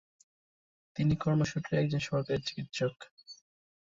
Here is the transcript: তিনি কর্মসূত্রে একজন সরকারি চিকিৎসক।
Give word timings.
তিনি 0.95 1.13
কর্মসূত্রে 1.15 1.73
একজন 1.77 2.01
সরকারি 2.01 2.39
চিকিৎসক। 2.47 2.95